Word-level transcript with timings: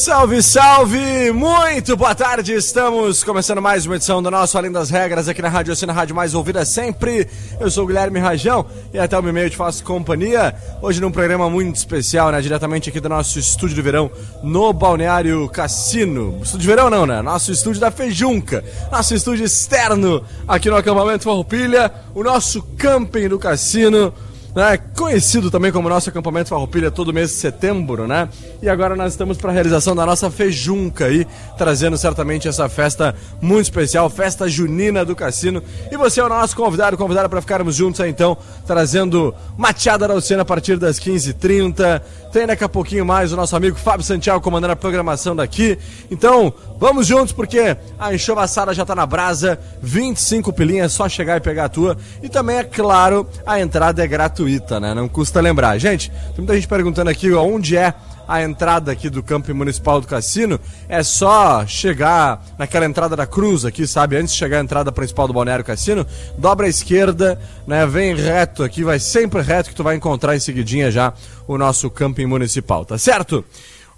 Salve, 0.00 0.42
salve! 0.42 1.30
Muito 1.30 1.94
boa 1.94 2.14
tarde! 2.14 2.54
Estamos 2.54 3.22
começando 3.22 3.60
mais 3.60 3.84
uma 3.84 3.96
edição 3.96 4.22
do 4.22 4.30
nosso 4.30 4.56
Além 4.56 4.72
das 4.72 4.88
Regras 4.88 5.28
aqui 5.28 5.42
na 5.42 5.50
Rádio 5.50 5.74
Oceana, 5.74 5.92
Rádio 5.92 6.16
Mais 6.16 6.34
Ouvida 6.34 6.64
sempre. 6.64 7.28
Eu 7.60 7.70
sou 7.70 7.84
o 7.84 7.86
Guilherme 7.86 8.18
Rajão 8.18 8.64
e 8.94 8.98
até 8.98 9.18
o 9.18 9.22
meio 9.22 9.50
te 9.50 9.58
faço 9.58 9.84
companhia. 9.84 10.54
Hoje 10.80 11.02
num 11.02 11.12
programa 11.12 11.50
muito 11.50 11.76
especial, 11.76 12.32
né? 12.32 12.40
Diretamente 12.40 12.88
aqui 12.88 12.98
do 12.98 13.10
nosso 13.10 13.38
estúdio 13.38 13.76
de 13.76 13.82
verão 13.82 14.10
no 14.42 14.72
Balneário 14.72 15.46
Cassino. 15.50 16.40
Estúdio 16.42 16.60
de 16.60 16.66
verão 16.66 16.88
não, 16.88 17.04
né? 17.04 17.20
Nosso 17.20 17.52
estúdio 17.52 17.78
da 17.78 17.90
Fejunca. 17.90 18.64
Nosso 18.90 19.14
estúdio 19.14 19.44
externo 19.44 20.24
aqui 20.48 20.70
no 20.70 20.76
acampamento 20.76 21.24
Farroupilha. 21.24 21.92
O 22.14 22.24
nosso 22.24 22.62
camping 22.78 23.28
do 23.28 23.38
Cassino 23.38 24.14
né, 24.54 24.78
conhecido 24.96 25.50
também 25.50 25.70
como 25.70 25.88
nosso 25.88 26.10
acampamento 26.10 26.48
Farroupilha 26.48 26.90
todo 26.90 27.12
mês 27.12 27.30
de 27.30 27.36
setembro, 27.36 28.06
né? 28.06 28.28
E 28.62 28.68
agora 28.68 28.96
nós 28.96 29.12
estamos 29.12 29.38
para 29.38 29.50
a 29.50 29.52
realização 29.52 29.94
da 29.94 30.04
nossa 30.04 30.30
fejunca 30.30 31.06
aí, 31.06 31.26
trazendo 31.56 31.96
certamente 31.96 32.48
essa 32.48 32.68
festa 32.68 33.14
muito 33.40 33.66
especial, 33.66 34.10
festa 34.10 34.48
junina 34.48 35.04
do 35.04 35.14
cassino. 35.14 35.62
E 35.90 35.96
você 35.96 36.20
é 36.20 36.24
o 36.24 36.28
nosso 36.28 36.56
convidado, 36.56 36.96
convidado 36.96 37.28
para 37.28 37.40
ficarmos 37.40 37.76
juntos 37.76 38.00
aí 38.00 38.10
então, 38.10 38.36
trazendo 38.66 39.34
mateada 39.56 40.08
da 40.08 40.14
Oceana 40.14 40.42
a 40.42 40.44
partir 40.44 40.76
das 40.76 40.98
15h30. 40.98 42.02
Tem 42.32 42.46
daqui 42.46 42.62
a 42.62 42.68
pouquinho 42.68 43.04
mais 43.04 43.32
o 43.32 43.36
nosso 43.36 43.56
amigo 43.56 43.76
Fábio 43.76 44.04
Santiago 44.04 44.40
comandando 44.40 44.72
a 44.72 44.76
programação 44.76 45.34
daqui. 45.34 45.76
Então, 46.10 46.52
vamos 46.78 47.06
juntos 47.06 47.32
porque 47.32 47.76
a 47.98 48.14
enxovaçada 48.14 48.72
já 48.72 48.84
tá 48.84 48.94
na 48.94 49.04
brasa, 49.04 49.58
25 49.82 50.52
pilinhas, 50.52 50.92
é 50.92 50.94
só 50.94 51.08
chegar 51.08 51.36
e 51.38 51.40
pegar 51.40 51.64
a 51.64 51.68
tua. 51.68 51.96
E 52.22 52.28
também, 52.28 52.58
é 52.58 52.64
claro, 52.64 53.28
a 53.44 53.60
entrada 53.60 54.04
é 54.04 54.06
gratuita, 54.06 54.39
né? 54.80 54.94
Não 54.94 55.08
custa 55.08 55.40
lembrar. 55.40 55.78
Gente, 55.78 56.10
tem 56.10 56.38
muita 56.38 56.54
gente 56.54 56.68
perguntando 56.68 57.10
aqui 57.10 57.32
onde 57.32 57.76
é 57.76 57.94
a 58.30 58.42
entrada 58.42 58.92
aqui 58.92 59.10
do 59.10 59.24
campo 59.24 59.52
municipal 59.52 60.00
do 60.00 60.06
cassino, 60.06 60.60
é 60.88 61.02
só 61.02 61.66
chegar 61.66 62.40
naquela 62.56 62.86
entrada 62.86 63.16
da 63.16 63.26
cruz 63.26 63.64
aqui, 63.64 63.88
sabe? 63.88 64.16
Antes 64.16 64.34
de 64.34 64.38
chegar 64.38 64.58
à 64.58 64.60
entrada 64.60 64.92
principal 64.92 65.26
do 65.26 65.32
Balneário 65.32 65.64
Cassino, 65.64 66.06
dobra 66.38 66.66
à 66.66 66.68
esquerda, 66.68 67.40
né? 67.66 67.84
Vem 67.86 68.14
reto 68.14 68.62
aqui, 68.62 68.84
vai 68.84 69.00
sempre 69.00 69.42
reto 69.42 69.70
que 69.70 69.74
tu 69.74 69.82
vai 69.82 69.96
encontrar 69.96 70.36
em 70.36 70.40
seguidinha 70.40 70.92
já 70.92 71.12
o 71.48 71.58
nosso 71.58 71.90
camping 71.90 72.26
municipal, 72.26 72.84
tá 72.84 72.96
certo? 72.96 73.44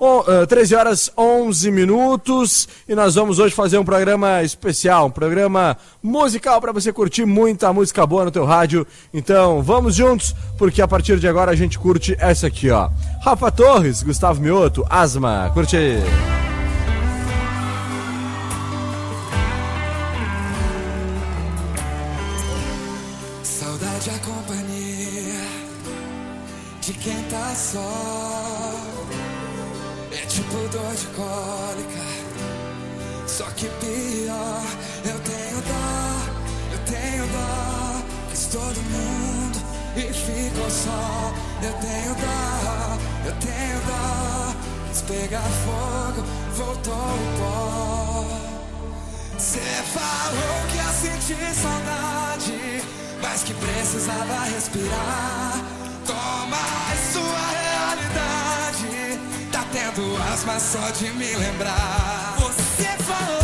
Oh, 0.05 0.23
uh, 0.23 0.45
13 0.49 0.75
horas 0.75 1.13
11 1.17 1.71
minutos 1.71 2.69
e 2.89 2.95
nós 2.97 3.15
vamos 3.15 3.39
hoje 3.39 3.55
fazer 3.55 3.79
um 3.79 3.85
programa 3.85 4.43
especial, 4.43 5.07
um 5.07 5.11
programa 5.13 5.77
musical 6.03 6.61
para 6.61 6.73
você 6.73 6.93
curtir 6.93 7.25
muita 7.25 7.73
música 7.73 8.05
boa 8.05 8.25
no 8.25 8.33
teu 8.33 8.45
rádio. 8.45 8.85
Então 9.15 9.63
vamos 9.63 9.95
juntos, 9.95 10.35
porque 10.59 10.83
a 10.83 10.89
partir 10.89 11.21
de 11.21 11.29
agora 11.29 11.53
a 11.53 11.55
gente 11.55 11.79
curte 11.79 12.17
essa 12.19 12.49
aqui, 12.49 12.69
ó. 12.69 12.91
Rafa 13.23 13.49
Torres, 13.53 14.03
Gustavo 14.03 14.41
Mioto, 14.41 14.85
Asma, 14.91 15.53
curte 15.55 15.77
aí. 15.77 16.03
Saudade 23.45 24.11
a 24.11 24.19
companhia 24.19 25.47
de 26.81 26.93
quem 26.95 27.23
tá 27.31 27.55
só. 27.55 28.92
É 30.15 30.27
tipo 30.27 30.69
dor 30.69 30.95
de 30.95 31.07
cólica, 31.07 32.05
só 33.27 33.45
que 33.57 33.67
pior. 33.67 34.63
Eu 35.05 35.19
tenho 35.21 35.61
dó, 35.63 36.73
eu 36.73 36.79
tenho 36.85 37.27
dó. 37.29 38.03
Quis 38.31 38.47
todo 38.47 38.77
mundo 38.91 39.59
e 39.97 40.13
ficou 40.13 40.71
só. 40.71 41.33
Eu 41.63 41.73
tenho 41.81 42.15
dó, 42.15 42.99
eu 43.25 43.35
tenho 43.37 43.81
dó. 43.87 44.55
Quis 44.91 45.03
pegar 45.03 45.49
fogo, 45.65 46.23
voltou 46.57 46.93
o 46.93 47.39
pó. 47.39 48.27
Cê 49.39 49.61
falou 49.95 50.67
que 50.71 50.77
ia 50.77 50.93
sentir 50.93 51.55
saudade, 51.55 52.83
mas 53.23 53.43
que 53.43 53.55
precisava 53.55 54.45
respirar. 54.45 55.65
Toma 56.07 56.82
tendo 59.95 60.17
asma 60.33 60.59
só 60.59 60.91
de 60.91 61.11
me 61.13 61.35
lembrar. 61.37 62.35
Você 62.39 62.89
falou 63.03 63.42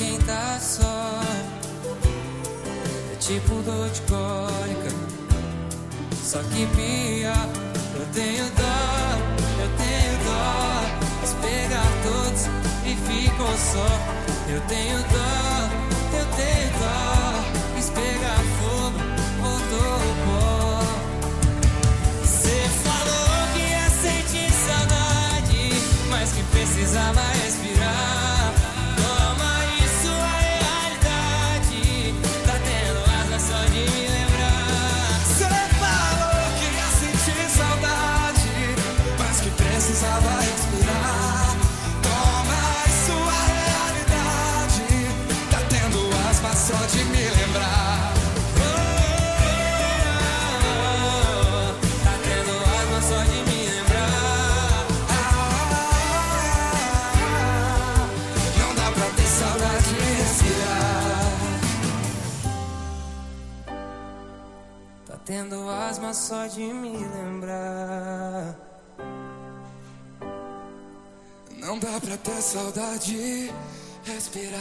quem 0.00 0.18
tá 0.20 0.58
só. 0.58 1.20
É 3.12 3.16
tipo 3.20 3.54
dor 3.62 3.90
de 3.90 4.00
só 6.24 6.38
que 6.38 6.66
pior. 6.74 7.48
Eu 7.94 8.06
tenho 8.14 8.44
dó, 8.50 8.80
eu 9.62 9.68
tenho 9.76 10.24
dó. 10.24 10.40
Pegar 11.42 11.90
todos 12.02 12.42
e 12.84 12.94
ficou 13.06 13.54
só. 13.56 13.90
Eu 14.48 14.60
tenho 14.62 14.98
dó, 14.98 15.68
eu 16.18 16.26
tenho 16.36 16.70
dó. 16.80 17.44
Quis 17.76 17.88
fogo, 18.58 18.98
voltou 19.42 19.96
o 19.96 20.12
pó. 20.24 20.80
Você 22.22 22.58
falou 22.84 23.36
que 23.52 23.60
ia 23.60 23.88
sentir 23.90 24.50
saudade, 24.52 25.62
mas 26.10 26.32
que 26.32 26.42
precisava 26.44 27.39
saudade 72.50 73.48
respirar. 74.04 74.58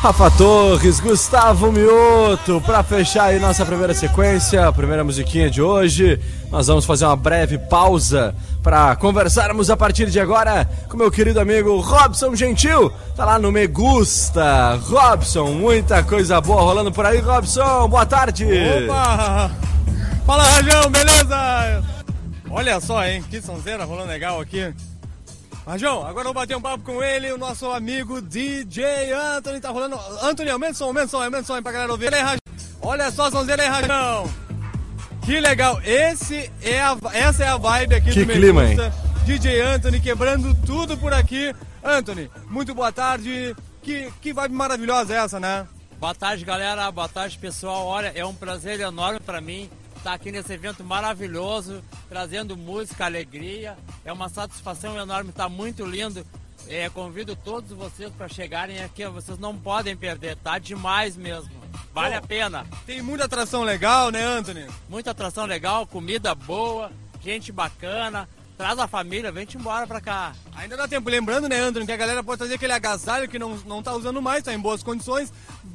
Rafa 0.00 0.30
Torres, 0.30 1.00
Gustavo 1.00 1.72
Mioto, 1.72 2.62
para 2.64 2.84
fechar 2.84 3.24
aí 3.24 3.40
nossa 3.40 3.66
primeira 3.66 3.92
sequência, 3.94 4.68
a 4.68 4.72
primeira 4.72 5.02
musiquinha 5.02 5.50
de 5.50 5.60
hoje. 5.60 6.20
Nós 6.52 6.68
vamos 6.68 6.84
fazer 6.84 7.04
uma 7.04 7.16
breve 7.16 7.58
pausa 7.58 8.32
para 8.62 8.94
conversarmos 8.94 9.70
a 9.70 9.76
partir 9.76 10.08
de 10.08 10.20
agora 10.20 10.70
com 10.88 10.96
meu 10.96 11.10
querido 11.10 11.40
amigo 11.40 11.80
Robson 11.80 12.36
Gentil. 12.36 12.92
Tá 13.16 13.24
lá 13.24 13.40
no 13.40 13.50
Me 13.50 13.66
Gusta. 13.66 14.78
Robson, 14.84 15.46
muita 15.46 16.04
coisa 16.04 16.40
boa 16.40 16.62
rolando 16.62 16.92
por 16.92 17.04
aí, 17.04 17.18
Robson. 17.18 17.88
Boa 17.88 18.06
tarde. 18.06 18.46
Opa! 18.84 19.50
Fala, 20.24 20.44
Rajão, 20.44 20.90
beleza? 20.92 21.95
Olha 22.56 22.80
só, 22.80 23.04
hein? 23.04 23.22
Que 23.28 23.42
sonzeira 23.42 23.84
rolando 23.84 24.08
legal 24.08 24.40
aqui. 24.40 24.74
Rajão, 25.66 26.06
agora 26.06 26.20
eu 26.20 26.32
vou 26.32 26.40
bater 26.40 26.56
um 26.56 26.60
papo 26.60 26.82
com 26.84 27.02
ele, 27.02 27.30
o 27.30 27.36
nosso 27.36 27.70
amigo 27.70 28.22
DJ 28.22 29.12
Anthony 29.12 29.60
tá 29.60 29.68
rolando. 29.68 30.00
Anthony, 30.22 30.48
aumenta 30.48 30.72
o 30.72 30.76
som, 30.76 30.84
aumenta 30.86 31.06
o 31.06 31.10
som, 31.10 31.22
aumenta 31.22 31.42
o 31.42 31.46
som 31.48 31.54
aí 31.56 31.60
pra 31.60 31.70
galera 31.70 31.92
ouvir. 31.92 32.06
Olha, 32.06 32.16
aí, 32.16 32.22
Rajão. 32.22 32.38
Olha 32.80 33.10
só 33.10 33.26
a 33.26 33.30
sonzeira 33.30 33.62
aí, 33.62 33.68
Rajão. 33.68 34.30
Que 35.22 35.38
legal. 35.38 35.82
Esse 35.84 36.50
é 36.62 36.80
a, 36.80 36.96
essa 37.12 37.44
é 37.44 37.48
a 37.48 37.58
vibe 37.58 37.94
aqui 37.94 38.10
Que 38.10 38.24
do 38.24 38.32
clima, 38.32 38.64
Gusta. 38.64 38.94
DJ 39.26 39.60
Anthony 39.60 40.00
quebrando 40.00 40.54
tudo 40.64 40.96
por 40.96 41.12
aqui. 41.12 41.54
Anthony, 41.84 42.30
muito 42.48 42.74
boa 42.74 42.90
tarde. 42.90 43.54
Que, 43.82 44.10
que 44.22 44.32
vibe 44.32 44.54
maravilhosa 44.54 45.12
é 45.12 45.18
essa, 45.18 45.38
né? 45.38 45.66
Boa 46.00 46.14
tarde, 46.14 46.42
galera. 46.42 46.90
Boa 46.90 47.08
tarde, 47.08 47.36
pessoal. 47.36 47.84
Olha, 47.84 48.12
é 48.14 48.24
um 48.24 48.34
prazer 48.34 48.80
enorme 48.80 49.20
para 49.20 49.42
mim 49.42 49.68
estar 50.06 50.14
aqui 50.14 50.30
nesse 50.30 50.52
evento 50.52 50.84
maravilhoso, 50.84 51.82
trazendo 52.08 52.56
música, 52.56 53.04
alegria. 53.04 53.76
É 54.04 54.12
uma 54.12 54.28
satisfação 54.28 54.96
enorme, 54.96 55.30
está 55.30 55.48
muito 55.48 55.84
lindo. 55.84 56.24
É, 56.68 56.88
convido 56.88 57.34
todos 57.34 57.72
vocês 57.72 58.12
para 58.12 58.28
chegarem 58.28 58.82
aqui, 58.84 59.04
vocês 59.08 59.36
não 59.36 59.56
podem 59.56 59.96
perder, 59.96 60.36
tá 60.36 60.58
demais 60.58 61.16
mesmo. 61.16 61.50
Vale 61.92 62.12
Bom. 62.12 62.18
a 62.18 62.22
pena. 62.22 62.66
Tem 62.86 63.02
muita 63.02 63.24
atração 63.24 63.64
legal, 63.64 64.10
né, 64.12 64.22
Anthony? 64.22 64.66
Muita 64.88 65.10
atração 65.10 65.44
legal, 65.44 65.86
comida 65.88 66.34
boa, 66.36 66.92
gente 67.20 67.50
bacana. 67.50 68.28
Traz 68.56 68.78
a 68.78 68.88
família, 68.88 69.30
vem-te 69.30 69.58
embora 69.58 69.86
pra 69.86 70.00
cá. 70.00 70.34
Ainda 70.54 70.76
dá 70.76 70.88
tempo. 70.88 71.10
Lembrando, 71.10 71.46
né, 71.46 71.60
Anthony, 71.60 71.84
que 71.84 71.92
a 71.92 71.96
galera 71.96 72.24
pode 72.24 72.38
trazer 72.38 72.54
aquele 72.54 72.72
agasalho 72.72 73.28
que 73.28 73.38
não, 73.38 73.56
não 73.66 73.82
tá 73.82 73.92
usando 73.94 74.22
mais, 74.22 74.42
tá 74.42 74.54
em 74.54 74.58
boas 74.58 74.82
condições. 74.82 75.30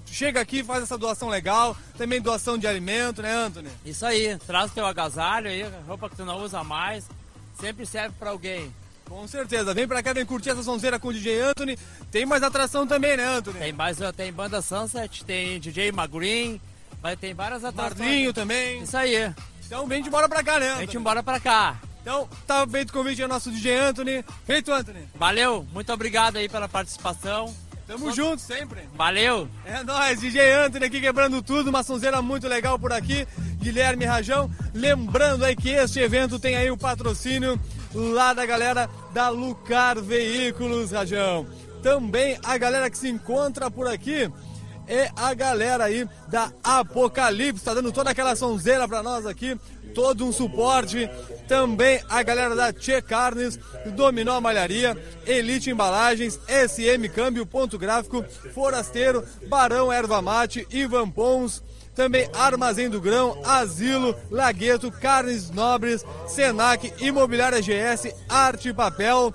Chega 0.08 0.42
aqui, 0.42 0.64
faz 0.64 0.84
essa 0.84 0.98
doação 0.98 1.30
legal. 1.30 1.78
Também 1.96 2.20
doação 2.20 2.58
de 2.58 2.66
alimento, 2.66 3.22
né, 3.22 3.34
Anthony? 3.34 3.70
Isso 3.86 4.04
aí, 4.04 4.36
traz 4.48 4.72
o 4.72 4.74
teu 4.74 4.86
agasalho 4.86 5.48
aí, 5.48 5.64
roupa 5.88 6.10
que 6.10 6.16
tu 6.16 6.26
não 6.26 6.42
usa 6.44 6.64
mais. 6.64 7.08
Sempre 7.60 7.86
serve 7.86 8.16
pra 8.18 8.32
alguém. 8.32 8.74
Com 9.08 9.28
certeza. 9.28 9.74
Vem 9.74 9.88
pra 9.88 10.02
cá, 10.02 10.14
vem 10.14 10.26
curtir 10.26 10.50
essa 10.50 10.64
sonzeira 10.64 10.98
com 10.98 11.10
o 11.10 11.14
DJ 11.14 11.42
Anthony. 11.42 11.78
Tem 12.10 12.26
mais 12.26 12.42
atração 12.42 12.88
também, 12.88 13.16
né, 13.16 13.26
Anthony? 13.26 13.60
Tem 13.60 13.74
mais, 13.74 13.98
tem 14.16 14.34
banda 14.34 14.62
Sunset, 14.62 15.24
tem 15.24 15.60
DJ 15.60 15.92
Magrin, 15.92 16.60
vai 17.00 17.16
ter 17.16 17.34
várias 17.36 17.64
atrações. 17.64 18.00
Marlinho 18.00 18.34
também. 18.34 18.82
Isso 18.82 18.98
aí. 18.98 19.32
Então 19.68 19.86
vem 19.86 20.02
de 20.02 20.08
embora 20.08 20.28
pra 20.28 20.44
cá, 20.44 20.60
né, 20.60 20.70
Anthony? 20.72 20.96
embora 20.96 21.22
pra 21.22 21.40
cá. 21.40 21.80
Então, 22.02 22.28
tá 22.48 22.68
feito 22.68 22.90
o 22.90 22.94
convite 22.94 23.22
ao 23.22 23.30
nosso 23.30 23.52
DJ 23.52 23.78
Anthony. 23.78 24.26
Feito, 24.46 24.72
Anthony. 24.72 25.08
Valeu, 25.16 25.66
muito 25.72 25.94
obrigado 25.94 26.38
aí 26.38 26.50
pela 26.50 26.68
participação. 26.68 27.54
Tamo 27.86 28.12
junto 28.14 28.42
sempre. 28.42 28.88
Valeu. 28.96 29.50
É 29.66 29.84
nóis, 29.84 30.22
DJ 30.22 30.54
Anthony 30.54 30.86
aqui 30.86 31.02
quebrando 31.02 31.42
tudo, 31.42 31.70
uma 31.70 31.84
sonzeira 31.84 32.22
muito 32.22 32.48
legal 32.48 32.80
por 32.80 32.94
aqui. 32.94 33.28
Guilherme 33.58 34.06
Rajão, 34.06 34.50
lembrando 34.74 35.44
aí 35.44 35.56
que 35.56 35.70
este 35.70 36.00
evento 36.00 36.40
tem 36.40 36.56
aí 36.56 36.72
o 36.72 36.78
patrocínio 36.78 37.60
lá 37.94 38.34
da 38.34 38.46
galera 38.46 38.90
da 39.14 39.30
Lucar 39.30 40.00
Veículos, 40.00 40.92
Rajão. 40.92 41.46
Também 41.84 42.40
a 42.44 42.58
galera 42.58 42.90
que 42.90 42.98
se 42.98 43.10
encontra 43.10 43.70
por 43.70 43.88
aqui 43.88 44.32
é 44.92 45.10
a 45.16 45.34
galera 45.34 45.86
aí 45.86 46.06
da 46.28 46.52
Apocalipse, 46.62 47.64
tá 47.64 47.74
dando 47.74 47.94
toda 47.94 48.10
aquela 48.10 48.36
sonzeira 48.36 48.86
pra 48.90 49.02
nós 49.02 49.26
aqui, 49.26 49.58
todo 49.96 50.26
um 50.26 50.34
suporte. 50.34 51.10
Também 51.48 52.02
a 52.10 52.22
galera 52.22 52.54
da 52.54 52.74
Tchê 52.74 53.02
Carnes, 53.02 53.58
Dominó 53.96 54.42
Malharia, 54.42 54.98
Elite 55.26 55.70
Embalagens, 55.70 56.38
SM 56.46 57.08
Câmbio, 57.08 57.46
Ponto 57.46 57.80
Gráfico, 57.80 58.26
Forasteiro, 58.54 59.24
Barão 59.48 59.92
Erva 59.92 60.22
Mate, 60.22 60.68
Ivan 60.70 61.10
Pons, 61.10 61.64
também 61.96 62.30
Armazém 62.34 62.90
do 62.90 63.00
Grão, 63.00 63.42
Asilo, 63.46 64.14
Lagueto, 64.30 64.92
Carnes 64.92 65.50
Nobres, 65.50 66.06
Senac, 66.28 66.92
Imobiliária 67.00 67.62
GS, 67.62 68.14
Arte 68.28 68.70
e 68.70 68.74
Papel. 68.74 69.34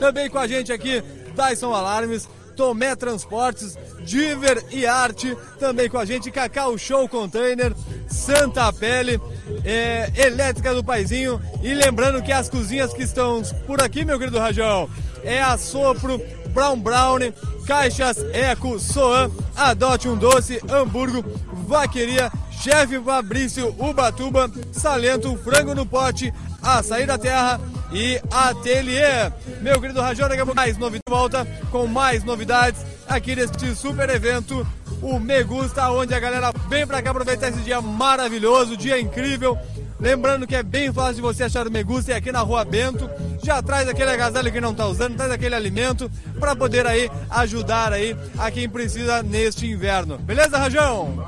Também 0.00 0.28
com 0.28 0.38
a 0.38 0.48
gente 0.48 0.72
aqui, 0.72 1.00
Dyson 1.34 1.72
Alarmes, 1.72 2.28
Tomé 2.54 2.94
Transportes, 2.96 3.76
Diver 4.00 4.64
e 4.70 4.86
Arte. 4.86 5.36
Também 5.58 5.88
com 5.88 5.98
a 5.98 6.04
gente, 6.04 6.30
Cacau 6.30 6.76
Show 6.78 7.08
Container, 7.08 7.74
Santa 8.06 8.72
Pele, 8.72 9.20
é, 9.64 10.10
Elétrica 10.16 10.74
do 10.74 10.84
Paizinho. 10.84 11.40
E 11.62 11.74
lembrando 11.74 12.22
que 12.22 12.32
as 12.32 12.48
cozinhas 12.48 12.92
que 12.92 13.02
estão 13.02 13.42
por 13.66 13.82
aqui, 13.82 14.04
meu 14.04 14.18
querido 14.18 14.38
Rajão, 14.38 14.88
é 15.22 15.40
a 15.40 15.56
Sopro, 15.56 16.20
Brown 16.50 16.78
Brownie, 16.78 17.34
Caixas 17.66 18.18
Eco, 18.32 18.78
Soan, 18.78 19.30
Adote 19.56 20.08
um 20.08 20.16
Doce, 20.16 20.60
Hamburgo, 20.70 21.24
Vaqueria, 21.66 22.30
Chefe 22.50 23.00
Fabrício, 23.00 23.74
Ubatuba, 23.78 24.50
Salento, 24.72 25.36
Frango 25.38 25.74
no 25.74 25.84
Pote, 25.84 26.32
Açaí 26.62 27.06
da 27.06 27.18
Terra 27.18 27.60
e 27.94 28.20
Ateliê. 28.30 29.30
Meu 29.62 29.80
querido 29.80 30.00
Rajão, 30.00 30.28
daqui 30.28 30.40
a 30.40 30.44
pouco 30.44 30.56
mais 30.56 30.76
novidades, 30.76 31.04
volta 31.08 31.46
com 31.70 31.86
mais 31.86 32.24
novidades 32.24 32.84
aqui 33.08 33.36
neste 33.36 33.74
super 33.74 34.10
evento, 34.10 34.66
o 35.00 35.18
Me 35.20 35.42
Gusta, 35.44 35.90
onde 35.90 36.14
a 36.14 36.18
galera 36.18 36.52
vem 36.68 36.86
pra 36.86 37.00
cá 37.00 37.10
aproveitar 37.10 37.48
esse 37.48 37.60
dia 37.60 37.80
maravilhoso, 37.80 38.76
dia 38.76 39.00
incrível. 39.00 39.56
Lembrando 40.00 40.46
que 40.46 40.56
é 40.56 40.62
bem 40.62 40.92
fácil 40.92 41.16
de 41.16 41.20
você 41.22 41.44
achar 41.44 41.66
o 41.66 41.70
Me 41.70 41.82
Gusta 41.82 42.10
e 42.10 42.14
aqui 42.14 42.32
na 42.32 42.40
Rua 42.40 42.64
Bento. 42.64 43.08
Já 43.42 43.62
traz 43.62 43.88
aquele 43.88 44.10
agasalho 44.10 44.52
que 44.52 44.60
não 44.60 44.74
tá 44.74 44.86
usando, 44.86 45.16
traz 45.16 45.30
aquele 45.30 45.54
alimento 45.54 46.10
para 46.40 46.56
poder 46.56 46.86
aí 46.86 47.10
ajudar 47.30 47.92
aí 47.92 48.16
a 48.36 48.50
quem 48.50 48.68
precisa 48.68 49.22
neste 49.22 49.66
inverno. 49.66 50.18
Beleza, 50.18 50.58
Rajão? 50.58 51.24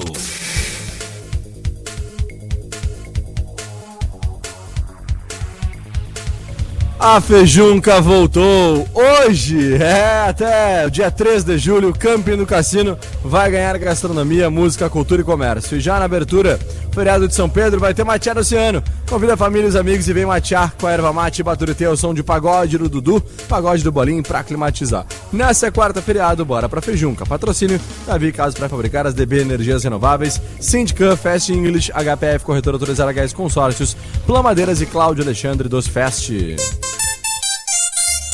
A 7.08 7.20
Fejunca 7.20 8.00
voltou 8.00 8.84
hoje, 8.92 9.74
é, 9.74 10.28
até 10.28 10.84
o 10.84 10.90
dia 10.90 11.08
3 11.08 11.44
de 11.44 11.56
julho, 11.56 11.94
Camping 11.96 12.36
do 12.36 12.44
Cassino 12.44 12.98
vai 13.22 13.48
ganhar 13.48 13.78
gastronomia, 13.78 14.50
música, 14.50 14.90
cultura 14.90 15.22
e 15.22 15.24
comércio. 15.24 15.76
E 15.76 15.80
já 15.80 16.00
na 16.00 16.06
abertura, 16.06 16.58
feriado 16.90 17.28
de 17.28 17.34
São 17.34 17.48
Pedro, 17.48 17.78
vai 17.78 17.94
ter 17.94 18.02
matear 18.02 18.34
no 18.34 18.40
oceano. 18.40 18.82
Convida 19.08 19.36
família 19.36 19.66
e 19.66 19.68
os 19.68 19.76
amigos 19.76 20.08
e 20.08 20.12
vem 20.12 20.26
matear 20.26 20.72
com 20.72 20.88
a 20.88 20.90
erva 20.90 21.12
mate 21.12 21.42
e 21.42 21.44
baturité 21.44 21.84
ao 21.84 21.96
som 21.96 22.12
de 22.12 22.24
pagode 22.24 22.76
do 22.76 22.88
Dudu, 22.88 23.22
pagode 23.48 23.84
do 23.84 23.92
Bolinho 23.92 24.24
pra 24.24 24.42
climatizar. 24.42 25.06
Nessa 25.32 25.70
quarta 25.70 26.02
feriado, 26.02 26.44
bora 26.44 26.68
pra 26.68 26.82
Fejunca. 26.82 27.24
Patrocínio, 27.24 27.80
Davi 28.04 28.32
Casas 28.32 28.56
para 28.56 28.68
fabricar 28.68 29.06
as 29.06 29.14
DB 29.14 29.42
Energias 29.42 29.84
Renováveis, 29.84 30.42
Sindican, 30.58 31.14
Fast 31.14 31.52
English, 31.52 31.92
HPF 31.92 32.44
Corretora 32.44 32.74
Autorizada 32.74 33.12
Gás 33.12 33.32
Consórcios, 33.32 33.96
Plamadeiras 34.26 34.80
e 34.80 34.86
Cláudio 34.86 35.22
Alexandre 35.22 35.68
dos 35.68 35.86
Fest. 35.86 36.32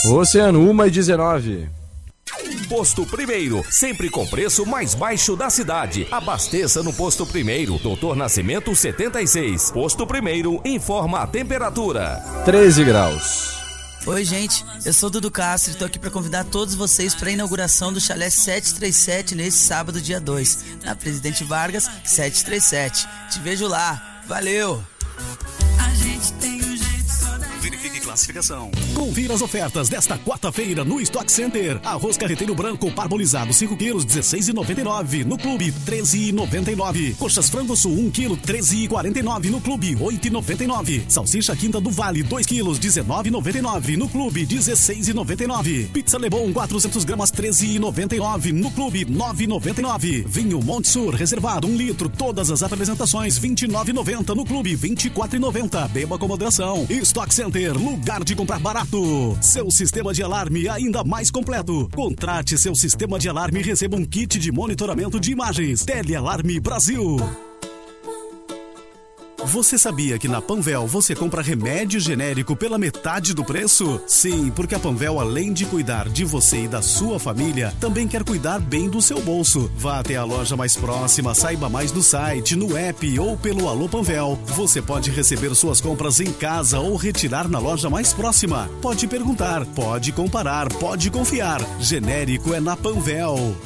Oceano 0.04 0.68
1 0.68 0.87
e 0.87 0.90
19. 0.90 1.71
Posto 2.68 3.06
Primeiro, 3.06 3.64
sempre 3.71 4.11
com 4.11 4.26
preço 4.26 4.66
mais 4.66 4.94
baixo 4.94 5.37
da 5.37 5.49
cidade. 5.49 6.09
Abasteça 6.11 6.82
no 6.82 6.92
Posto 6.92 7.25
Primeiro, 7.25 7.78
Doutor 7.78 8.16
Nascimento 8.16 8.75
76. 8.75 9.71
Posto 9.71 10.04
Primeiro 10.04 10.61
informa 10.64 11.21
a 11.21 11.26
temperatura. 11.26 12.21
13 12.44 12.82
graus. 12.82 13.52
Oi, 14.04 14.25
gente. 14.25 14.64
Eu 14.85 14.92
sou 14.92 15.09
o 15.09 15.12
Dudu 15.12 15.30
Castro 15.30 15.73
e 15.73 15.76
tô 15.76 15.85
aqui 15.85 16.00
para 16.00 16.11
convidar 16.11 16.44
todos 16.47 16.75
vocês 16.75 17.14
para 17.14 17.28
a 17.28 17.32
inauguração 17.32 17.92
do 17.92 18.00
Chalé 18.00 18.28
737 18.28 19.37
nesse 19.37 19.59
sábado, 19.59 20.00
dia 20.00 20.21
2, 20.21 20.64
na 20.85 20.97
Presidente 20.97 21.44
Vargas 21.44 21.88
737. 22.04 23.06
Te 23.30 23.38
vejo 23.38 23.68
lá. 23.68 24.23
Valeu! 24.26 24.82
A 25.78 25.94
gente 25.94 26.32
tem 26.40 26.51
classificação. 28.02 28.71
Confira 28.94 29.35
as 29.35 29.40
ofertas 29.40 29.88
desta 29.88 30.18
quarta-feira 30.18 30.85
no 30.85 31.00
Stock 31.00 31.30
Center. 31.30 31.80
Arroz 31.85 32.18
carreteiro 32.18 32.54
branco 32.54 32.90
parbolizado 32.92 33.52
5 33.52 33.76
quilos 33.76 34.04
16,99 34.04 35.25
no 35.25 35.38
clube 35.38 35.73
13,99. 35.87 37.16
Coxas 37.16 37.49
frango 37.49 37.76
sul 37.76 37.92
1 37.92 38.11
quilo 38.11 38.37
13,49 38.37 39.50
no 39.50 39.61
clube 39.61 39.94
8,99. 39.97 41.04
Salsicha 41.09 41.54
quinta 41.54 41.80
do 41.80 41.90
Vale 41.90 42.23
2 42.23 42.44
quilos 42.47 42.78
19,99 42.78 43.97
no 43.97 44.09
clube 44.09 44.47
16,99. 44.47 45.88
Pizza 45.90 46.18
Lebon 46.18 46.52
400 46.52 47.04
gramas 47.04 47.30
13,99 47.30 48.52
no 48.52 48.71
clube 48.71 49.04
9,99. 49.04 50.26
Vinho 50.26 50.61
Monte 50.61 50.88
Sur 50.88 51.14
reservado 51.14 51.68
1 51.68 51.76
litro 51.76 52.09
todas 52.09 52.50
as 52.50 52.62
apresentações 52.62 53.38
29,90 53.38 54.35
no 54.35 54.44
clube 54.44 54.76
24,90. 54.76 55.88
Beba 55.88 56.18
com 56.18 56.26
moderação. 56.26 56.87
Stock 56.90 57.32
Center, 57.32 57.76
lugar 57.92 58.25
de 58.25 58.34
comprar 58.34 58.58
barato. 58.58 59.37
Seu 59.42 59.70
sistema 59.70 60.14
de 60.14 60.22
alarme 60.22 60.66
ainda 60.66 61.04
mais 61.04 61.30
completo. 61.30 61.90
Contrate 61.94 62.56
seu 62.56 62.75
sistema 62.75 63.18
de 63.18 63.28
alarme 63.28 63.61
e 63.61 63.62
receba 63.62 63.96
um 63.96 64.04
kit 64.04 64.38
de 64.38 64.50
monitoramento 64.50 65.20
de 65.20 65.30
imagens. 65.30 65.84
Telealarme 65.84 66.58
Brasil. 66.58 67.16
Você 69.46 69.76
sabia 69.76 70.18
que 70.20 70.28
na 70.28 70.40
Panvel 70.40 70.87
você 70.87 71.16
compra 71.16 71.42
remédio 71.42 71.99
genérico 71.99 72.54
pela 72.54 72.78
metade 72.78 73.34
do 73.34 73.44
preço? 73.44 74.00
Sim, 74.06 74.52
porque 74.54 74.75
a 74.75 74.78
Panvel, 74.78 75.18
além 75.18 75.52
de 75.52 75.66
cuidar 75.66 76.08
de 76.08 76.25
você 76.25 76.64
e 76.64 76.68
da 76.68 76.80
sua 76.80 77.18
família, 77.18 77.75
também 77.80 78.06
quer 78.06 78.22
cuidar 78.22 78.61
bem 78.61 78.88
do 78.88 79.02
seu 79.02 79.20
bolso. 79.20 79.70
Vá 79.76 79.99
até 79.99 80.14
a 80.14 80.25
loja 80.25 80.56
mais 80.56 80.76
próxima, 80.76 81.34
saiba 81.34 81.68
mais 81.68 81.92
no 81.92 82.02
site, 82.02 82.54
no 82.54 82.76
app 82.76 83.18
ou 83.18 83.37
pelo 83.37 83.68
Alô 83.68 83.88
Panvel. 83.88 84.38
Você 84.46 84.80
pode 84.80 85.11
receber 85.11 85.52
suas 85.56 85.80
compras 85.80 86.20
em 86.20 86.32
casa 86.32 86.78
ou 86.78 86.94
retirar 86.94 87.49
na 87.49 87.58
loja 87.58 87.90
mais 87.90 88.12
próxima. 88.12 88.70
Pode 88.80 89.08
perguntar, 89.08 89.66
pode 89.66 90.12
comparar, 90.12 90.68
pode 90.75 91.11
confiar. 91.11 91.61
Genérico 91.80 92.54
é 92.54 92.61
na 92.61 92.76
Panvel. 92.76 93.56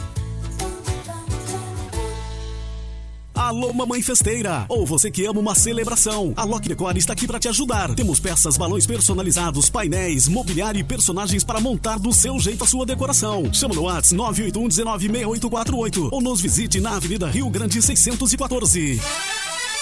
Alô, 3.47 3.73
mamãe 3.73 4.03
festeira! 4.03 4.67
Ou 4.69 4.85
você 4.85 5.09
que 5.09 5.25
ama 5.25 5.38
uma 5.38 5.55
celebração. 5.55 6.33
A 6.37 6.43
Lock 6.43 6.69
Decor 6.69 6.97
está 6.97 7.12
aqui 7.12 7.29
para 7.29 7.38
te 7.38 7.47
ajudar. 7.47 7.95
Temos 7.95 8.19
peças, 8.19 8.57
balões 8.57 8.88
personalizados, 8.88 9.71
painéis, 9.71 10.26
mobiliário 10.26 10.81
e 10.81 10.83
personagens 10.83 11.45
para 11.45 11.61
montar 11.61 12.00
do 12.00 12.12
seu 12.12 12.41
jeito 12.41 12.65
a 12.65 12.67
sua 12.67 12.85
decoração. 12.85 13.49
Chama 13.55 13.76
no 13.76 13.83
WhatsApp 13.83 14.17
981 14.17 14.67
19 14.67 15.07
6848 15.07 16.09
ou 16.11 16.21
nos 16.21 16.41
visite 16.41 16.81
na 16.81 16.97
Avenida 16.97 17.29
Rio 17.29 17.49
Grande 17.49 17.81
614. 17.81 19.00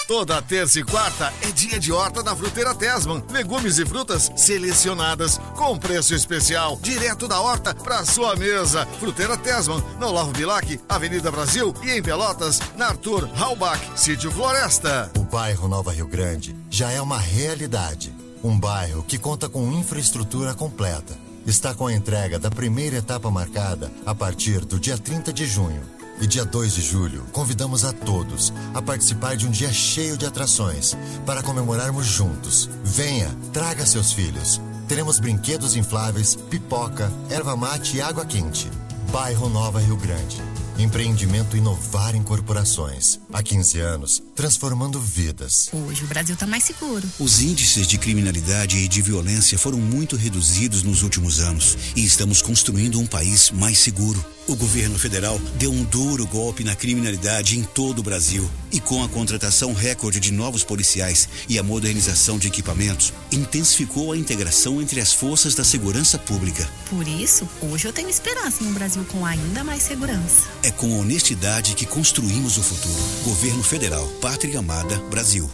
Toda 0.07 0.39
terça 0.39 0.79
e 0.79 0.83
quarta 0.83 1.33
é 1.41 1.51
dia 1.51 1.79
de 1.79 1.91
horta 1.91 2.21
da 2.21 2.35
Fruteira 2.35 2.75
Tesman. 2.75 3.23
Legumes 3.31 3.79
e 3.79 3.85
frutas 3.87 4.31
selecionadas 4.35 5.39
com 5.55 5.75
preço 5.79 6.13
especial, 6.13 6.77
direto 6.79 7.27
da 7.27 7.39
horta 7.41 7.73
para 7.73 8.05
sua 8.05 8.35
mesa. 8.35 8.85
Fruteira 8.99 9.35
Tesman, 9.35 9.83
no 9.99 10.07
Olavo 10.07 10.31
Bilac, 10.31 10.79
Avenida 10.87 11.31
Brasil 11.31 11.73
e 11.83 11.89
em 11.89 12.03
Pelotas, 12.03 12.59
na 12.77 12.89
Arthur 12.89 13.27
Halbach, 13.35 13.81
Sítio 13.95 14.29
Floresta. 14.29 15.09
O 15.17 15.23
bairro 15.23 15.67
Nova 15.67 15.91
Rio 15.91 16.07
Grande 16.07 16.55
já 16.69 16.91
é 16.91 17.01
uma 17.01 17.17
realidade. 17.17 18.13
Um 18.43 18.59
bairro 18.59 19.01
que 19.01 19.17
conta 19.17 19.49
com 19.49 19.71
infraestrutura 19.71 20.53
completa. 20.53 21.17
Está 21.47 21.73
com 21.73 21.87
a 21.87 21.93
entrega 21.93 22.37
da 22.37 22.51
primeira 22.51 22.97
etapa 22.97 23.31
marcada 23.31 23.91
a 24.05 24.13
partir 24.13 24.65
do 24.65 24.79
dia 24.79 24.99
30 24.99 25.33
de 25.33 25.47
junho. 25.47 25.94
E 26.21 26.25
dia 26.25 26.45
2 26.45 26.73
de 26.73 26.81
julho, 26.81 27.25
convidamos 27.31 27.83
a 27.83 27.91
todos 27.91 28.53
a 28.73 28.81
participar 28.81 29.35
de 29.35 29.45
um 29.45 29.51
dia 29.51 29.71
cheio 29.73 30.17
de 30.17 30.25
atrações 30.25 30.95
para 31.25 31.43
comemorarmos 31.43 32.05
juntos. 32.05 32.69
Venha, 32.83 33.29
traga 33.51 33.85
seus 33.85 34.13
filhos. 34.13 34.61
Teremos 34.87 35.19
brinquedos 35.19 35.75
infláveis, 35.75 36.35
pipoca, 36.35 37.11
erva 37.29 37.55
mate 37.55 37.97
e 37.97 38.01
água 38.01 38.25
quente. 38.25 38.69
Bairro 39.11 39.49
Nova 39.49 39.79
Rio 39.79 39.97
Grande. 39.97 40.41
Empreendimento 40.77 41.55
inovar 41.55 42.15
em 42.15 42.23
corporações. 42.23 43.19
Há 43.31 43.41
15 43.41 43.79
anos, 43.79 44.23
transformando 44.35 44.99
vidas. 44.99 45.69
Hoje 45.71 46.03
o 46.03 46.07
Brasil 46.07 46.33
está 46.33 46.45
mais 46.45 46.65
seguro. 46.65 47.03
Os 47.17 47.41
índices 47.41 47.87
de 47.87 47.97
criminalidade 47.97 48.77
e 48.77 48.87
de 48.87 49.01
violência 49.01 49.57
foram 49.57 49.79
muito 49.79 50.15
reduzidos 50.15 50.83
nos 50.83 51.01
últimos 51.01 51.39
anos 51.39 51.77
e 51.95 52.05
estamos 52.05 52.41
construindo 52.41 52.99
um 52.99 53.07
país 53.07 53.49
mais 53.49 53.79
seguro. 53.79 54.23
O 54.47 54.55
governo 54.55 54.99
federal 54.99 55.39
deu 55.57 55.71
um 55.71 55.83
duro 55.83 56.27
golpe 56.27 56.63
na 56.63 56.75
criminalidade 56.75 57.57
em 57.57 57.63
todo 57.63 57.97
o 57.97 58.03
Brasil 58.03 58.47
e 58.71 58.79
com 58.79 59.03
a 59.03 59.09
contratação 59.09 59.73
recorde 59.73 60.19
de 60.19 60.31
novos 60.31 60.63
policiais 60.63 61.27
e 61.49 61.57
a 61.57 61.63
modernização 61.63 62.37
de 62.37 62.47
equipamentos, 62.47 63.11
intensificou 63.31 64.11
a 64.11 64.17
integração 64.17 64.79
entre 64.79 64.99
as 64.99 65.13
forças 65.13 65.55
da 65.55 65.63
segurança 65.63 66.19
pública. 66.19 66.69
Por 66.89 67.07
isso, 67.07 67.49
hoje 67.59 67.87
eu 67.87 67.93
tenho 67.93 68.09
esperança 68.09 68.63
em 68.63 68.67
um 68.67 68.73
Brasil 68.73 69.03
com 69.05 69.25
ainda 69.25 69.63
mais 69.63 69.81
segurança. 69.81 70.43
É 70.61 70.69
com 70.69 70.99
honestidade 70.99 71.73
que 71.73 71.85
construímos 71.85 72.57
o 72.57 72.63
futuro. 72.63 73.03
Governo 73.23 73.63
Federal, 73.63 74.05
Pátria 74.25 74.57
Amada, 74.57 74.97
Brasil. 75.11 75.47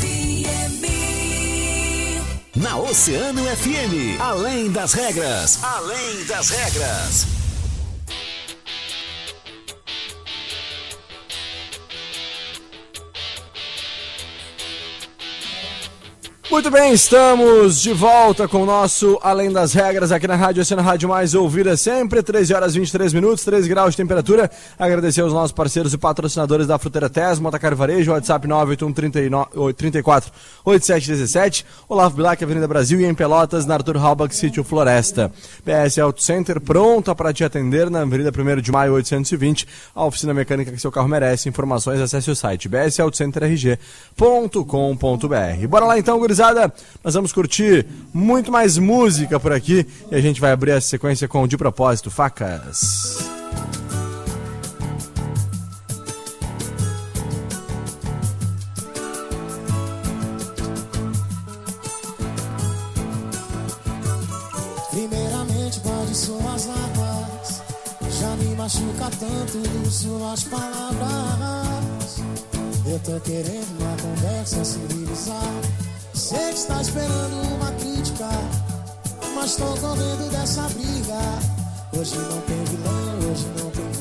FM. 0.00 0.88
Na 2.56 2.78
Oceano 2.78 3.44
FM, 3.44 4.18
além 4.18 4.72
das 4.72 4.94
regras, 4.94 5.62
além 5.62 6.24
das 6.24 6.48
regras. 6.48 7.41
Muito 16.52 16.70
bem, 16.70 16.92
estamos 16.92 17.80
de 17.80 17.94
volta 17.94 18.46
com 18.46 18.62
o 18.62 18.66
nosso 18.66 19.18
Além 19.22 19.50
das 19.50 19.72
Regras 19.72 20.12
aqui 20.12 20.28
na 20.28 20.36
Rádio 20.36 20.60
Oceano 20.60 20.82
Rádio 20.82 21.08
Mais 21.08 21.34
Ouvida 21.34 21.78
sempre, 21.78 22.22
13 22.22 22.52
horas 22.52 22.74
23 22.74 23.14
minutos, 23.14 23.42
13 23.42 23.70
graus 23.70 23.92
de 23.92 23.96
temperatura. 23.96 24.50
Agradecer 24.78 25.22
aos 25.22 25.32
nossos 25.32 25.50
parceiros 25.50 25.94
e 25.94 25.98
patrocinadores 25.98 26.66
da 26.66 26.78
Fruteira 26.78 27.08
Tesma, 27.08 27.44
Motacar 27.44 27.74
Varejo, 27.74 28.12
WhatsApp 28.12 28.46
981 28.46 29.72
34 29.72 30.30
8717, 30.62 31.64
Olavo 31.88 32.16
Bilac, 32.16 32.44
Avenida 32.44 32.68
Brasil 32.68 33.00
e 33.00 33.06
em 33.06 33.14
Pelotas, 33.14 33.64
na 33.64 33.72
Arthur 33.72 33.96
Halbach, 33.96 34.36
Sítio 34.36 34.62
Floresta. 34.62 35.32
BS 35.64 36.00
Auto 36.00 36.22
Center, 36.22 36.60
pronta 36.60 37.14
para 37.14 37.32
te 37.32 37.44
atender 37.44 37.88
na 37.88 38.02
Avenida 38.02 38.30
1 38.30 38.60
de 38.60 38.70
Maio 38.70 38.92
820, 38.92 39.66
a 39.94 40.04
oficina 40.04 40.34
mecânica 40.34 40.70
que 40.70 40.78
seu 40.78 40.92
carro 40.92 41.08
merece. 41.08 41.48
Informações, 41.48 41.98
acesse 41.98 42.30
o 42.30 42.36
site 42.36 42.68
bsautocenterrg.com.br. 42.68 45.66
Bora 45.66 45.86
lá 45.86 45.98
então, 45.98 46.18
gurizada 46.18 46.41
nós 47.04 47.14
vamos 47.14 47.32
curtir 47.32 47.86
muito 48.12 48.50
mais 48.50 48.76
música 48.76 49.38
por 49.38 49.52
aqui 49.52 49.86
e 50.10 50.14
a 50.16 50.20
gente 50.20 50.40
vai 50.40 50.50
abrir 50.50 50.72
essa 50.72 50.88
sequência 50.88 51.28
com 51.28 51.46
De 51.46 51.56
Propósito, 51.56 52.10
Facas. 52.10 53.18
Primeiramente 64.90 65.78
pode 65.80 66.14
suas 66.16 66.66
lágrimas. 66.66 67.62
Já 68.20 68.36
me 68.36 68.56
machuca 68.56 69.10
tanto 69.20 69.90
suas 69.90 70.42
palavras. 70.44 72.20
Eu 72.84 72.98
tô 72.98 73.20
querendo 73.20 73.80
uma 73.80 73.96
conversa 73.96 74.64
civilizada 74.64 75.91
Sei 76.32 76.48
que 76.48 76.58
está 76.58 76.80
esperando 76.80 77.42
uma 77.56 77.70
crítica, 77.72 78.26
mas 79.34 79.54
tô 79.54 79.66
com 79.66 79.94
medo 79.94 80.30
dessa 80.30 80.62
briga. 80.62 81.20
Hoje 81.94 82.16
não 82.16 82.40
tem 82.40 82.64
vilão, 82.64 83.30
hoje 83.30 83.46
não 83.58 83.70
tem 83.70 83.91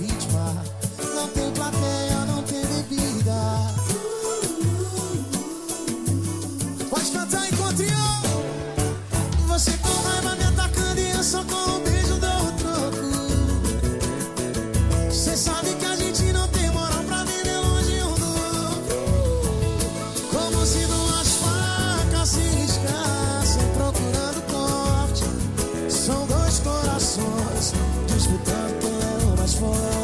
o 28.36 29.38
mais 29.38 29.54
forte. 29.56 30.01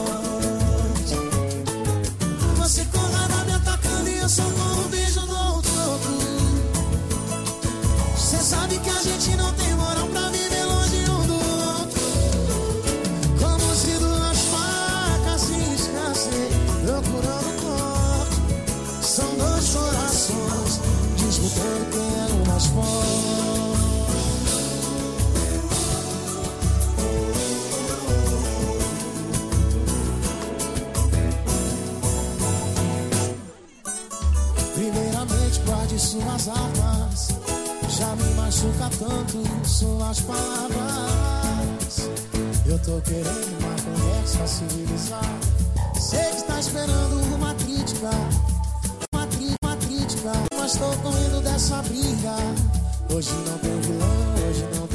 Guarde 35.98 36.00
suas 36.00 36.48
armas 36.50 37.28
Já 37.90 38.16
me 38.16 38.34
machuca 38.36 38.90
tanto 39.00 39.68
suas 39.68 40.20
palavras. 40.22 42.10
Eu 42.68 42.78
tô 42.80 43.02
querendo 43.02 43.58
uma 43.60 43.76
conversa 43.82 44.46
civilizada. 44.46 45.28
Sei 46.00 46.20
que 46.20 46.36
está 46.36 46.60
esperando 46.60 47.36
uma 47.36 47.56
crítica. 47.56 48.10
Uma, 49.12 49.26
cri 49.28 49.56
uma 49.64 49.76
crítica. 49.78 50.32
Mas 50.56 50.74
tô 50.74 50.86
correndo 51.02 51.42
dessa 51.42 51.82
briga. 51.82 52.36
Hoje 53.12 53.32
não 53.50 53.58
tem 53.58 53.82
vilão, 53.82 54.36
hoje 54.48 54.68
não 54.78 54.87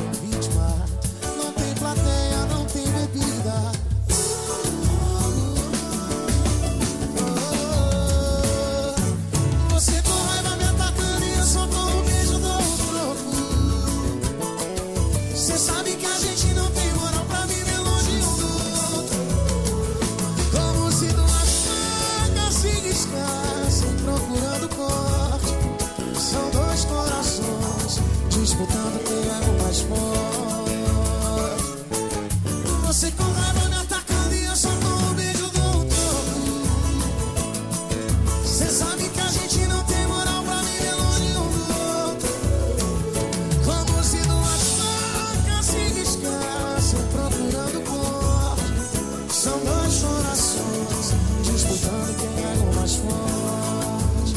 São 49.43 49.59
dois 49.59 50.01
corações 50.01 51.15
disputando 51.43 52.17
quem 52.17 52.45
é 52.45 52.55
o 52.63 52.75
mais 52.77 52.95
forte. 52.95 54.37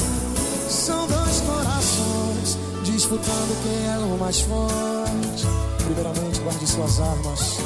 São 0.68 1.06
dois 1.06 1.40
corações 1.42 2.58
disputando 2.82 3.62
quem 3.62 3.86
é 3.86 3.98
o 3.98 4.18
mais 4.18 4.40
forte. 4.40 5.46
Primeiramente, 5.84 6.40
guarde 6.40 6.66
suas 6.66 6.98
armas. 6.98 7.58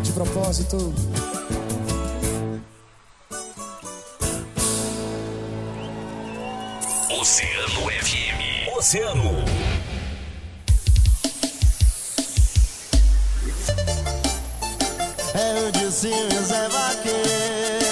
De 0.00 0.12
propósito. 0.12 0.94
Oceano 7.20 7.90
FM. 7.90 8.76
Oceano. 8.78 9.73
É 15.94 15.96
Dilcinho 15.96 16.44
Zé 16.44 16.68
Vaqueiro 16.70 17.84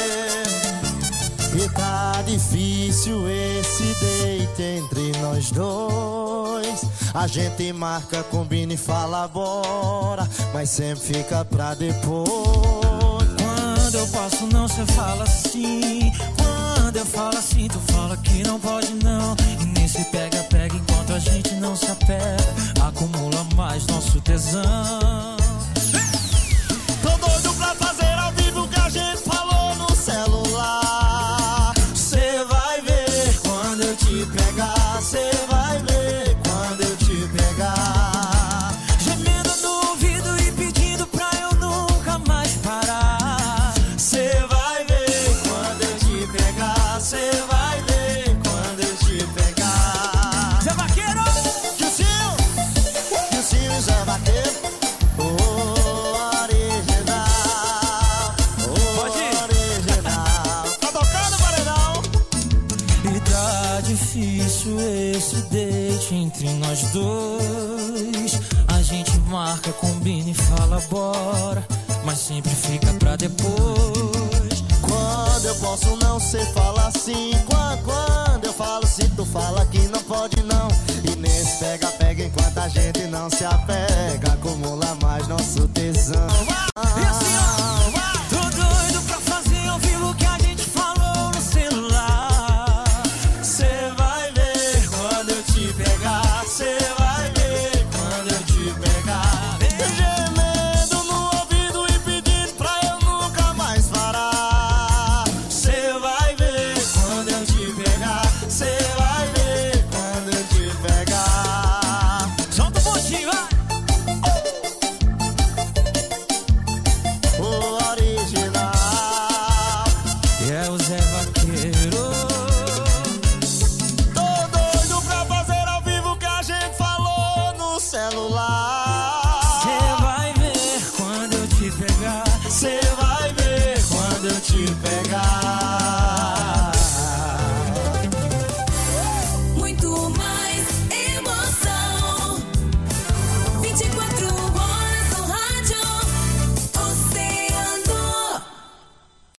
E 1.55 1.69
tá 1.69 2.21
difícil 2.27 3.31
esse 3.31 3.85
date 3.95 4.61
entre 4.61 5.13
nós 5.21 5.53
dois 5.53 6.85
A 7.15 7.29
gente 7.29 7.73
marca, 7.73 8.25
combina 8.25 8.73
e 8.73 8.77
fala 8.77 9.29
bora 9.29 10.29
Mas 10.53 10.71
sempre 10.71 11.15
fica 11.15 11.45
pra 11.45 11.75
depois 11.75 13.29
Quando 13.39 13.95
eu 13.95 14.09
passo 14.09 14.47
não, 14.47 14.67
cê 14.67 14.85
fala 14.87 15.25
sim. 15.27 16.11
Quando 16.37 16.97
eu 16.97 17.07
falo 17.07 17.39
assim, 17.39 17.69
tu 17.69 17.79
fala 17.93 18.17
que 18.17 18.43
não 18.43 18.59
pode 18.59 18.93
não. 18.95 19.37
E 19.61 19.67
nem 19.67 19.87
se 19.87 20.03
pega, 20.07 20.39
pega 20.45 20.75
enquanto 20.75 21.13
a 21.13 21.19
gente 21.19 21.55
não 21.55 21.77
se 21.77 21.87
apega. 21.87 22.55
Acumula 22.85 23.47
mais 23.55 23.87
nosso 23.87 24.21
tesão. 24.23 25.42
Assim. 77.13 77.31
Quando, 77.85 78.45
eu 78.45 78.53
falo 78.53 78.87
sim, 78.87 79.09
tu 79.17 79.25
fala 79.25 79.65
que 79.67 79.81
não 79.89 80.03
pode 80.03 80.43
não. 80.43 80.69
E 81.05 81.17
nesse 81.17 81.59
pega-pega 81.59 82.25
enquanto 82.25 82.59
a 82.59 82.69
gente 82.69 83.01
não 83.09 83.29
se 83.31 83.45
apega. 83.45 84.33
Acumula 84.33 84.97
mais 85.03 85.27
nosso 85.29 85.69
tesão. 85.69 86.72